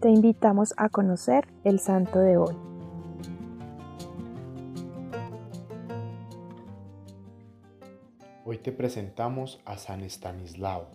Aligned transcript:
te 0.00 0.08
invitamos 0.08 0.72
a 0.78 0.88
conocer 0.88 1.46
el 1.62 1.78
santo 1.78 2.20
de 2.20 2.38
hoy. 2.38 2.54
Hoy 8.46 8.56
te 8.58 8.72
presentamos 8.72 9.60
a 9.66 9.76
San 9.76 10.00
Estanislao. 10.00 10.88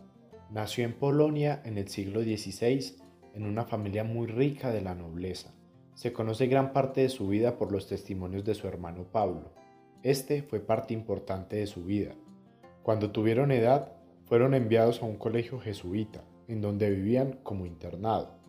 Nació 0.49 0.85
en 0.85 0.93
Polonia 0.93 1.61
en 1.65 1.77
el 1.77 1.87
siglo 1.87 2.21
XVI 2.21 2.95
en 3.35 3.45
una 3.45 3.65
familia 3.65 4.03
muy 4.03 4.25
rica 4.25 4.71
de 4.71 4.81
la 4.81 4.95
nobleza. 4.95 5.53
Se 5.93 6.11
conoce 6.11 6.47
gran 6.47 6.73
parte 6.73 7.01
de 7.01 7.09
su 7.09 7.27
vida 7.27 7.57
por 7.57 7.71
los 7.71 7.87
testimonios 7.87 8.43
de 8.43 8.55
su 8.55 8.67
hermano 8.67 9.03
Pablo. 9.03 9.51
Este 10.01 10.41
fue 10.41 10.59
parte 10.59 10.95
importante 10.95 11.57
de 11.57 11.67
su 11.67 11.83
vida. 11.83 12.15
Cuando 12.81 13.11
tuvieron 13.11 13.51
edad, 13.51 13.91
fueron 14.25 14.55
enviados 14.55 15.03
a 15.03 15.05
un 15.05 15.17
colegio 15.17 15.59
jesuita, 15.59 16.23
en 16.47 16.61
donde 16.61 16.89
vivían 16.89 17.33
como 17.43 17.67
internado. 17.67 18.44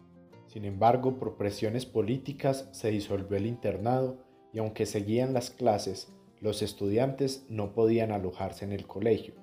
Sin 0.46 0.64
embargo, 0.64 1.18
por 1.18 1.36
presiones 1.36 1.86
políticas 1.86 2.68
se 2.72 2.90
disolvió 2.90 3.36
el 3.36 3.46
internado 3.46 4.18
y 4.52 4.58
aunque 4.58 4.86
seguían 4.86 5.32
las 5.32 5.50
clases, 5.50 6.12
los 6.40 6.62
estudiantes 6.62 7.44
no 7.48 7.72
podían 7.72 8.12
alojarse 8.12 8.64
en 8.64 8.72
el 8.72 8.86
colegio. 8.86 9.34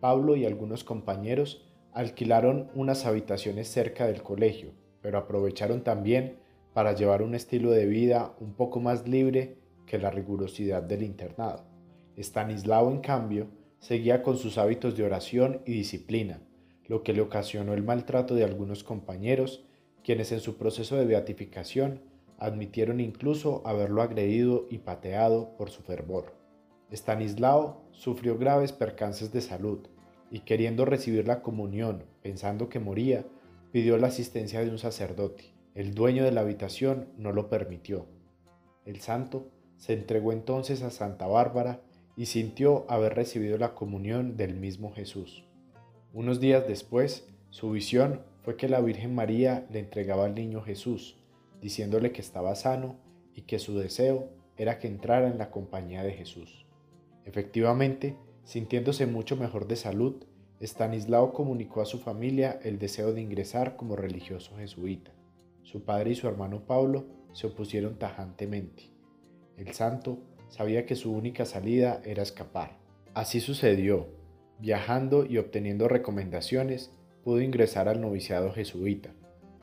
Pablo 0.00 0.36
y 0.36 0.44
algunos 0.44 0.84
compañeros 0.84 1.64
alquilaron 1.92 2.70
unas 2.74 3.06
habitaciones 3.06 3.68
cerca 3.68 4.06
del 4.06 4.22
colegio, 4.22 4.72
pero 5.00 5.18
aprovecharon 5.18 5.82
también 5.82 6.38
para 6.72 6.92
llevar 6.92 7.22
un 7.22 7.34
estilo 7.34 7.70
de 7.70 7.86
vida 7.86 8.34
un 8.40 8.54
poco 8.54 8.80
más 8.80 9.06
libre 9.06 9.58
que 9.86 9.98
la 9.98 10.10
rigurosidad 10.10 10.82
del 10.82 11.02
internado. 11.02 11.64
Stanislao, 12.16 12.90
en 12.90 13.00
cambio, 13.00 13.48
seguía 13.78 14.22
con 14.22 14.36
sus 14.36 14.58
hábitos 14.58 14.96
de 14.96 15.04
oración 15.04 15.60
y 15.66 15.72
disciplina, 15.72 16.40
lo 16.86 17.02
que 17.02 17.12
le 17.12 17.20
ocasionó 17.20 17.74
el 17.74 17.82
maltrato 17.82 18.34
de 18.34 18.44
algunos 18.44 18.84
compañeros, 18.84 19.64
quienes 20.04 20.32
en 20.32 20.40
su 20.40 20.56
proceso 20.56 20.96
de 20.96 21.06
beatificación 21.06 22.00
admitieron 22.38 23.00
incluso 23.00 23.62
haberlo 23.64 24.02
agredido 24.02 24.66
y 24.68 24.78
pateado 24.78 25.56
por 25.56 25.70
su 25.70 25.82
fervor. 25.82 26.34
Stanislao 26.90 27.82
sufrió 27.92 28.36
graves 28.36 28.72
percances 28.72 29.32
de 29.32 29.40
salud 29.40 29.86
y 30.30 30.40
queriendo 30.40 30.84
recibir 30.84 31.26
la 31.26 31.42
comunión 31.42 32.04
pensando 32.22 32.68
que 32.68 32.80
moría, 32.80 33.24
pidió 33.70 33.96
la 33.98 34.08
asistencia 34.08 34.60
de 34.60 34.70
un 34.70 34.78
sacerdote. 34.78 35.54
El 35.74 35.94
dueño 35.94 36.24
de 36.24 36.32
la 36.32 36.42
habitación 36.42 37.08
no 37.16 37.32
lo 37.32 37.48
permitió. 37.48 38.06
El 38.84 39.00
santo 39.00 39.48
se 39.76 39.92
entregó 39.94 40.32
entonces 40.32 40.82
a 40.82 40.90
Santa 40.90 41.26
Bárbara 41.26 41.80
y 42.16 42.26
sintió 42.26 42.84
haber 42.88 43.14
recibido 43.14 43.56
la 43.56 43.74
comunión 43.74 44.36
del 44.36 44.54
mismo 44.54 44.92
Jesús. 44.92 45.44
Unos 46.12 46.40
días 46.40 46.66
después, 46.66 47.28
su 47.50 47.70
visión 47.70 48.22
fue 48.42 48.56
que 48.56 48.68
la 48.68 48.80
Virgen 48.80 49.14
María 49.14 49.66
le 49.70 49.78
entregaba 49.78 50.24
al 50.24 50.34
niño 50.34 50.62
Jesús, 50.62 51.16
diciéndole 51.60 52.12
que 52.12 52.20
estaba 52.20 52.54
sano 52.54 52.96
y 53.34 53.42
que 53.42 53.58
su 53.58 53.78
deseo 53.78 54.28
era 54.56 54.78
que 54.78 54.88
entrara 54.88 55.28
en 55.28 55.38
la 55.38 55.50
compañía 55.50 56.02
de 56.02 56.12
Jesús. 56.12 56.66
Efectivamente, 57.24 58.16
sintiéndose 58.44 59.06
mucho 59.06 59.36
mejor 59.36 59.66
de 59.68 59.76
salud, 59.76 60.24
Estanislao 60.60 61.32
comunicó 61.32 61.80
a 61.80 61.86
su 61.86 61.98
familia 61.98 62.60
el 62.62 62.78
deseo 62.78 63.12
de 63.12 63.20
ingresar 63.20 63.76
como 63.76 63.96
religioso 63.96 64.56
jesuita. 64.56 65.12
Su 65.62 65.84
padre 65.84 66.10
y 66.10 66.14
su 66.14 66.28
hermano 66.28 66.66
Pablo 66.66 67.06
se 67.32 67.46
opusieron 67.46 67.98
tajantemente. 67.98 68.90
El 69.56 69.72
santo 69.72 70.18
sabía 70.48 70.86
que 70.86 70.96
su 70.96 71.12
única 71.12 71.46
salida 71.46 72.00
era 72.04 72.22
escapar. 72.22 72.78
Así 73.14 73.40
sucedió. 73.40 74.08
Viajando 74.58 75.26
y 75.26 75.38
obteniendo 75.38 75.88
recomendaciones, 75.88 76.92
pudo 77.22 77.40
ingresar 77.40 77.88
al 77.88 78.00
noviciado 78.00 78.52
jesuita. 78.52 79.10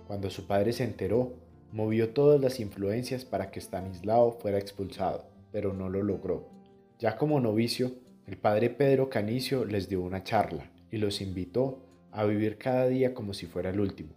Cuando 0.07 0.29
su 0.29 0.47
padre 0.47 0.73
se 0.73 0.83
enteró, 0.83 1.33
movió 1.71 2.09
todas 2.13 2.41
las 2.41 2.59
influencias 2.59 3.25
para 3.25 3.51
que 3.51 3.59
Stanislao 3.59 4.31
fuera 4.31 4.57
expulsado, 4.57 5.25
pero 5.51 5.73
no 5.73 5.89
lo 5.89 6.01
logró. 6.01 6.49
Ya 6.97 7.17
como 7.17 7.39
novicio, 7.39 7.91
el 8.27 8.37
padre 8.37 8.69
Pedro 8.69 9.09
Canicio 9.09 9.65
les 9.65 9.89
dio 9.89 10.01
una 10.01 10.23
charla 10.23 10.71
y 10.91 10.97
los 10.97 11.21
invitó 11.21 11.79
a 12.11 12.25
vivir 12.25 12.57
cada 12.57 12.87
día 12.87 13.13
como 13.13 13.33
si 13.33 13.45
fuera 13.45 13.69
el 13.69 13.79
último, 13.79 14.13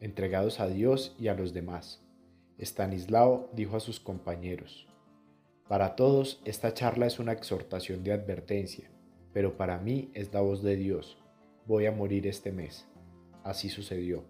entregados 0.00 0.60
a 0.60 0.68
Dios 0.68 1.14
y 1.18 1.28
a 1.28 1.34
los 1.34 1.52
demás. 1.52 2.02
Stanislao 2.58 3.50
dijo 3.54 3.76
a 3.76 3.80
sus 3.80 4.00
compañeros, 4.00 4.86
Para 5.68 5.96
todos 5.96 6.42
esta 6.44 6.74
charla 6.74 7.06
es 7.06 7.18
una 7.18 7.32
exhortación 7.32 8.04
de 8.04 8.12
advertencia, 8.12 8.90
pero 9.32 9.56
para 9.56 9.78
mí 9.78 10.10
es 10.14 10.32
la 10.34 10.40
voz 10.40 10.62
de 10.62 10.76
Dios. 10.76 11.18
Voy 11.66 11.86
a 11.86 11.92
morir 11.92 12.26
este 12.26 12.52
mes. 12.52 12.86
Así 13.44 13.68
sucedió. 13.68 14.24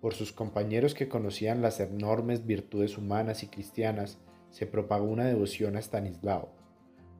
Por 0.00 0.14
sus 0.14 0.32
compañeros 0.32 0.94
que 0.94 1.08
conocían 1.08 1.60
las 1.60 1.80
enormes 1.80 2.46
virtudes 2.46 2.96
humanas 2.96 3.42
y 3.42 3.48
cristianas, 3.48 4.18
se 4.50 4.66
propagó 4.66 5.06
una 5.06 5.26
devoción 5.26 5.76
a 5.76 5.80
Stanislao. 5.80 6.50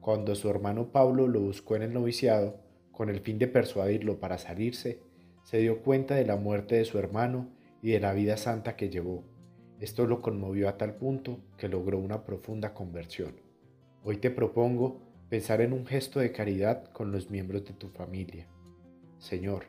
Cuando 0.01 0.33
su 0.35 0.49
hermano 0.49 0.91
Pablo 0.91 1.27
lo 1.27 1.41
buscó 1.41 1.75
en 1.75 1.83
el 1.83 1.93
noviciado, 1.93 2.61
con 2.91 3.09
el 3.09 3.19
fin 3.19 3.37
de 3.37 3.47
persuadirlo 3.47 4.19
para 4.19 4.37
salirse, 4.37 5.01
se 5.43 5.57
dio 5.57 5.81
cuenta 5.81 6.15
de 6.15 6.25
la 6.25 6.37
muerte 6.37 6.75
de 6.75 6.85
su 6.85 6.97
hermano 6.97 7.49
y 7.81 7.91
de 7.91 7.99
la 7.99 8.13
vida 8.13 8.37
santa 8.37 8.75
que 8.75 8.89
llevó. 8.89 9.23
Esto 9.79 10.05
lo 10.07 10.21
conmovió 10.21 10.67
a 10.67 10.77
tal 10.77 10.95
punto 10.95 11.39
que 11.57 11.69
logró 11.69 11.97
una 11.99 12.25
profunda 12.25 12.73
conversión. 12.73 13.35
Hoy 14.03 14.17
te 14.17 14.31
propongo 14.31 15.01
pensar 15.29 15.61
en 15.61 15.73
un 15.73 15.85
gesto 15.85 16.19
de 16.19 16.31
caridad 16.31 16.91
con 16.91 17.11
los 17.11 17.29
miembros 17.29 17.65
de 17.65 17.73
tu 17.73 17.89
familia. 17.89 18.47
Señor, 19.19 19.65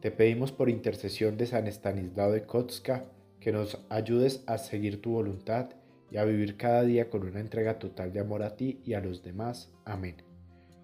te 0.00 0.10
pedimos 0.10 0.52
por 0.52 0.70
intercesión 0.70 1.36
de 1.36 1.46
San 1.46 1.66
Estanislao 1.66 2.32
de 2.32 2.44
Kotska 2.46 3.04
que 3.40 3.52
nos 3.52 3.84
ayudes 3.90 4.42
a 4.46 4.56
seguir 4.58 5.02
tu 5.02 5.10
voluntad 5.10 5.70
y 6.10 6.16
a 6.16 6.24
vivir 6.24 6.56
cada 6.56 6.82
día 6.82 7.10
con 7.10 7.24
una 7.24 7.40
entrega 7.40 7.78
total 7.78 8.12
de 8.12 8.20
amor 8.20 8.42
a 8.42 8.56
ti 8.56 8.80
y 8.84 8.94
a 8.94 9.00
los 9.00 9.22
demás. 9.22 9.72
Amén. 9.84 10.16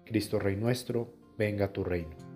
Cristo 0.05 0.39
Rey 0.39 0.57
nuestro, 0.57 1.13
venga 1.37 1.71
tu 1.71 1.83
reino. 1.83 2.30